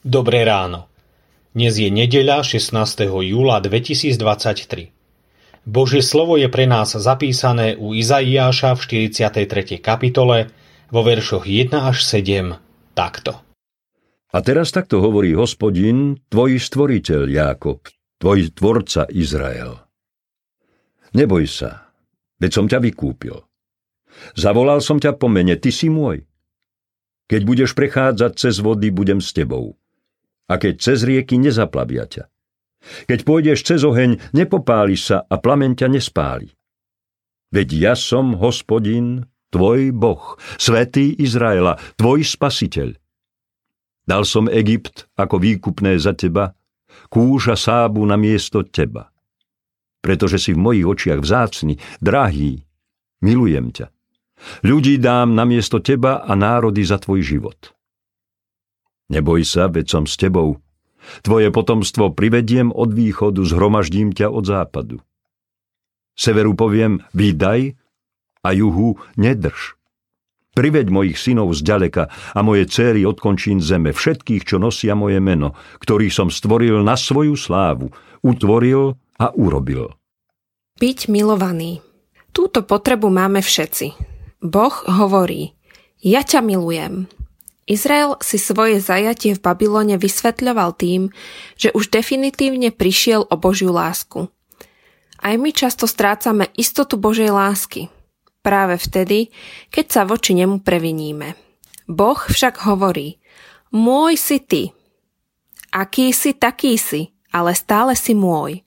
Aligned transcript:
Dobré 0.00 0.48
ráno. 0.48 0.88
Dnes 1.52 1.76
je 1.76 1.92
nedeľa 1.92 2.40
16. 2.40 2.72
júla 3.20 3.60
2023. 3.60 4.96
Božie 5.68 6.00
slovo 6.00 6.40
je 6.40 6.48
pre 6.48 6.64
nás 6.64 6.96
zapísané 6.96 7.76
u 7.76 7.92
Izaiáša 7.92 8.80
v 8.80 9.12
43. 9.12 9.76
kapitole 9.76 10.48
vo 10.88 11.04
veršoch 11.04 11.44
1 11.44 11.76
až 11.76 12.00
7 12.00 12.96
takto. 12.96 13.44
A 14.32 14.40
teraz 14.40 14.72
takto 14.72 15.04
hovorí 15.04 15.36
hospodin, 15.36 16.16
tvoj 16.32 16.56
stvoriteľ 16.56 17.28
Jákob, 17.28 17.84
tvoj 18.16 18.56
tvorca 18.56 19.04
Izrael. 19.12 19.84
Neboj 21.12 21.44
sa, 21.44 21.92
veď 22.40 22.50
som 22.56 22.64
ťa 22.64 22.80
vykúpil. 22.80 23.36
Zavolal 24.32 24.80
som 24.80 24.96
ťa 24.96 25.20
po 25.20 25.28
mene, 25.28 25.60
ty 25.60 25.68
si 25.68 25.92
môj. 25.92 26.24
Keď 27.28 27.40
budeš 27.44 27.76
prechádzať 27.76 28.32
cez 28.40 28.64
vody, 28.64 28.88
budem 28.88 29.20
s 29.20 29.36
tebou 29.36 29.76
a 30.50 30.58
keď 30.58 30.74
cez 30.82 31.06
rieky 31.06 31.38
nezaplavia 31.38 32.10
ťa. 32.10 32.26
Keď 33.06 33.18
pôjdeš 33.22 33.62
cez 33.62 33.80
oheň, 33.86 34.18
nepopáliš 34.34 35.00
sa 35.14 35.18
a 35.22 35.38
plameň 35.38 35.78
ťa 35.78 35.88
nespáli. 35.94 36.50
Veď 37.54 37.68
ja 37.78 37.94
som 37.94 38.34
hospodin, 38.34 39.30
tvoj 39.54 39.94
boh, 39.94 40.34
svätý 40.58 41.14
Izraela, 41.14 41.78
tvoj 41.94 42.26
spasiteľ. 42.26 42.98
Dal 44.06 44.22
som 44.26 44.50
Egypt 44.50 45.06
ako 45.14 45.38
výkupné 45.38 45.94
za 46.02 46.16
teba, 46.18 46.56
kúž 47.06 47.54
a 47.54 47.56
sábu 47.58 48.02
na 48.02 48.18
miesto 48.18 48.66
teba. 48.66 49.14
Pretože 50.00 50.40
si 50.40 50.56
v 50.56 50.62
mojich 50.62 50.86
očiach 50.88 51.20
vzácny, 51.20 51.76
drahý, 52.00 52.64
milujem 53.20 53.70
ťa. 53.70 53.86
Ľudí 54.64 54.96
dám 54.96 55.36
na 55.36 55.44
miesto 55.44 55.84
teba 55.84 56.24
a 56.24 56.32
národy 56.32 56.80
za 56.80 56.96
tvoj 56.96 57.20
život. 57.20 57.76
Neboj 59.10 59.42
sa, 59.42 59.66
veď 59.66 59.86
som 59.90 60.04
s 60.06 60.14
tebou. 60.14 60.62
Tvoje 61.26 61.50
potomstvo 61.50 62.14
privediem 62.14 62.70
od 62.70 62.94
východu, 62.94 63.42
zhromaždím 63.42 64.14
ťa 64.14 64.30
od 64.30 64.44
západu. 64.46 64.96
Severu 66.14 66.54
poviem, 66.54 67.02
vydaj 67.10 67.74
a 68.46 68.48
juhu 68.54 69.02
nedrž. 69.18 69.74
Priveď 70.50 70.90
mojich 70.90 71.18
synov 71.18 71.54
z 71.54 71.62
ďaleka 71.62 72.10
a 72.10 72.40
moje 72.42 72.66
céry 72.66 73.06
od 73.06 73.22
končín 73.22 73.62
zeme, 73.62 73.94
všetkých, 73.94 74.42
čo 74.44 74.58
nosia 74.58 74.98
moje 74.98 75.22
meno, 75.22 75.54
ktorých 75.78 76.10
som 76.10 76.28
stvoril 76.28 76.82
na 76.82 76.98
svoju 76.98 77.38
slávu, 77.38 77.94
utvoril 78.20 78.98
a 79.18 79.30
urobil. 79.34 79.94
Byť 80.78 81.06
milovaný. 81.06 81.82
Túto 82.34 82.66
potrebu 82.66 83.10
máme 83.10 83.42
všetci. 83.42 83.94
Boh 84.42 84.76
hovorí, 84.90 85.54
ja 86.02 86.26
ťa 86.26 86.42
milujem. 86.42 87.06
Izrael 87.70 88.18
si 88.18 88.34
svoje 88.34 88.82
zajatie 88.82 89.38
v 89.38 89.46
Babylone 89.46 89.94
vysvetľoval 89.94 90.74
tým, 90.74 91.14
že 91.54 91.70
už 91.70 91.94
definitívne 91.94 92.74
prišiel 92.74 93.30
o 93.30 93.34
Božiu 93.38 93.70
lásku. 93.70 94.26
Aj 95.22 95.38
my 95.38 95.54
často 95.54 95.86
strácame 95.86 96.50
istotu 96.58 96.98
Božej 96.98 97.30
lásky. 97.30 97.86
Práve 98.42 98.74
vtedy, 98.74 99.30
keď 99.70 99.86
sa 99.86 100.02
voči 100.02 100.34
nemu 100.34 100.66
previníme. 100.66 101.38
Boh 101.86 102.18
však 102.18 102.66
hovorí, 102.66 103.22
môj 103.70 104.18
si 104.18 104.42
ty. 104.42 104.62
Aký 105.70 106.10
si, 106.10 106.34
taký 106.34 106.74
si, 106.74 107.14
ale 107.30 107.54
stále 107.54 107.94
si 107.94 108.18
môj. 108.18 108.66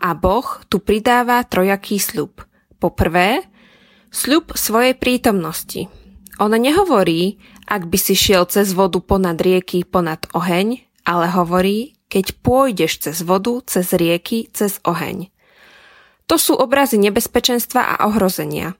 A 0.00 0.16
Boh 0.16 0.46
tu 0.72 0.80
pridáva 0.80 1.44
trojaký 1.44 2.00
sľub. 2.00 2.40
Poprvé, 2.80 3.44
sľub 4.08 4.56
svojej 4.56 4.96
prítomnosti– 4.96 5.84
on 6.40 6.56
nehovorí, 6.56 7.36
ak 7.70 7.86
by 7.86 7.98
si 8.02 8.18
šiel 8.18 8.50
cez 8.50 8.74
vodu 8.74 8.98
ponad 8.98 9.38
rieky, 9.38 9.86
ponad 9.86 10.26
oheň, 10.34 10.82
ale 11.06 11.26
hovorí, 11.30 11.94
keď 12.10 12.42
pôjdeš 12.42 13.06
cez 13.06 13.22
vodu, 13.22 13.62
cez 13.70 13.94
rieky, 13.94 14.50
cez 14.50 14.82
oheň. 14.82 15.30
To 16.26 16.34
sú 16.34 16.58
obrazy 16.58 16.98
nebezpečenstva 16.98 17.94
a 17.94 17.94
ohrozenia. 18.10 18.74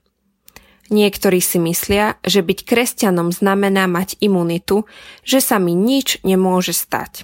Niektorí 0.91 1.39
si 1.39 1.55
myslia, 1.63 2.19
že 2.27 2.43
byť 2.43 2.67
kresťanom 2.67 3.31
znamená 3.31 3.87
mať 3.87 4.19
imunitu, 4.19 4.83
že 5.23 5.39
sa 5.39 5.55
mi 5.55 5.71
nič 5.71 6.19
nemôže 6.27 6.75
stať. 6.75 7.23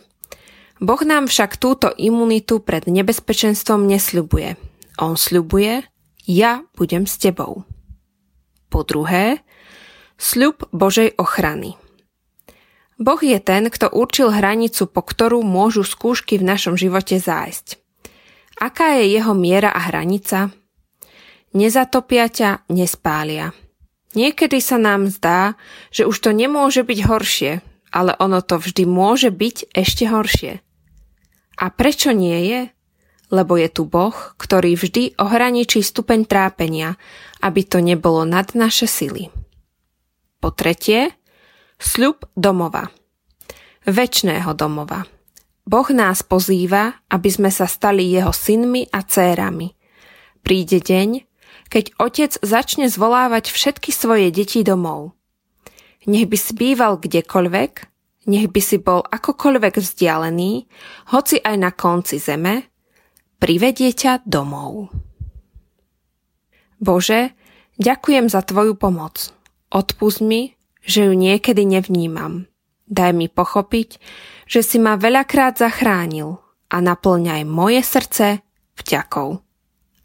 Boh 0.79 1.01
nám 1.03 1.27
však 1.27 1.59
túto 1.59 1.91
imunitu 1.91 2.63
pred 2.63 2.87
nebezpečenstvom 2.87 3.83
nesľubuje. 3.83 4.55
On 5.03 5.19
sľubuje, 5.19 5.83
ja 6.31 6.63
budem 6.79 7.03
s 7.03 7.19
tebou. 7.19 7.67
Po 8.71 8.87
druhé, 8.87 9.43
Sľub 10.17 10.65
Božej 10.73 11.13
ochrany. 11.21 11.77
Boh 12.97 13.21
je 13.21 13.37
ten, 13.37 13.69
kto 13.69 13.93
určil 13.93 14.33
hranicu, 14.33 14.89
po 14.89 15.05
ktorú 15.05 15.45
môžu 15.45 15.85
skúšky 15.85 16.41
v 16.41 16.47
našom 16.49 16.73
živote 16.73 17.21
zájsť. 17.21 17.77
Aká 18.57 18.97
je 18.97 19.13
jeho 19.13 19.37
miera 19.37 19.69
a 19.69 19.77
hranica? 19.77 20.49
Nezatopia 21.53 22.25
ťa, 22.33 22.65
nespália. 22.73 23.53
Niekedy 24.17 24.57
sa 24.57 24.81
nám 24.81 25.13
zdá, 25.13 25.53
že 25.93 26.09
už 26.09 26.17
to 26.17 26.33
nemôže 26.33 26.81
byť 26.81 26.99
horšie, 27.05 27.51
ale 27.93 28.17
ono 28.17 28.41
to 28.41 28.57
vždy 28.57 28.89
môže 28.89 29.29
byť 29.29 29.69
ešte 29.77 30.09
horšie. 30.09 30.65
A 31.61 31.65
prečo 31.69 32.09
nie 32.09 32.41
je? 32.49 32.61
Lebo 33.29 33.53
je 33.61 33.69
tu 33.69 33.85
Boh, 33.85 34.17
ktorý 34.41 34.73
vždy 34.73 35.21
ohraničí 35.21 35.85
stupeň 35.85 36.25
trápenia, 36.25 36.97
aby 37.45 37.61
to 37.61 37.77
nebolo 37.77 38.25
nad 38.25 38.57
naše 38.57 38.89
sily. 38.89 39.29
Po 40.37 40.53
tretie, 40.53 41.13
sľub 41.81 42.29
domova. 42.37 42.89
Večného 43.87 44.53
domova. 44.53 45.01
Boh 45.67 45.89
nás 45.91 46.23
pozýva, 46.23 47.03
aby 47.11 47.27
sme 47.27 47.51
sa 47.51 47.67
stali 47.67 48.07
jeho 48.13 48.31
synmi 48.31 48.87
a 48.93 49.03
cérami. 49.03 49.73
Príde 50.45 50.79
deň, 50.79 51.27
keď 51.67 51.91
otec 51.99 52.31
začne 52.39 52.87
zvolávať 52.87 53.51
všetky 53.51 53.91
svoje 53.91 54.31
deti 54.31 54.63
domov. 54.63 55.11
Nech 56.07 56.31
by 56.31 56.37
si 56.39 56.51
býval 56.55 57.03
kdekoľvek, 57.03 57.71
nech 58.31 58.47
by 58.47 58.61
si 58.63 58.79
bol 58.79 59.03
akokoľvek 59.03 59.75
vzdialený, 59.75 60.51
hoci 61.11 61.43
aj 61.43 61.55
na 61.59 61.71
konci 61.75 62.15
zeme, 62.15 62.71
privedie 63.39 63.91
ťa 63.91 64.23
domov. 64.23 64.87
Bože, 66.79 67.35
ďakujem 67.75 68.31
za 68.31 68.39
Tvoju 68.45 68.79
pomoc. 68.79 69.35
Odpust 69.67 70.23
mi, 70.23 70.55
že 70.79 71.11
ju 71.11 71.13
niekedy 71.13 71.67
nevnímam. 71.67 72.47
Daj 72.87 73.11
mi 73.11 73.27
pochopiť, 73.27 73.99
že 74.47 74.63
si 74.63 74.79
ma 74.79 74.95
veľakrát 74.95 75.59
zachránil 75.59 76.39
a 76.71 76.77
naplňaj 76.79 77.43
moje 77.43 77.83
srdce 77.83 78.39
vďakou. 78.79 79.43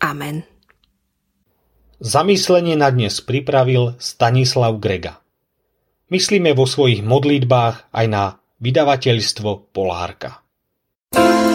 Amen. 0.03 0.43
Zamyslenie 2.03 2.75
na 2.75 2.91
dnes 2.91 3.23
pripravil 3.23 3.95
Stanislav 4.03 4.83
Grega. 4.83 5.23
Myslíme 6.11 6.51
vo 6.51 6.67
svojich 6.67 7.07
modlitbách 7.07 7.95
aj 7.95 8.07
na 8.11 8.43
vydavateľstvo 8.59 9.71
Polárka. 9.71 10.43
thank 11.13 11.47
you 11.47 11.52